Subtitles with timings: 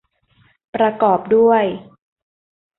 [0.75, 1.63] ประกอบด้วย